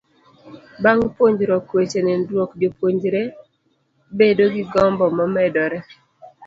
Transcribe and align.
Bang' 0.83 1.07
puonjruok 1.15 1.65
weche 1.75 1.99
nindruok, 2.05 2.51
jopuonjre 2.61 3.21
bedo 4.19 4.43
gi 4.53 4.63
gombo 4.73 5.05
momedore. 5.17 5.79